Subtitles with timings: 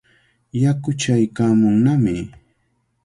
[0.61, 2.15] Yaku chaykaamunnami.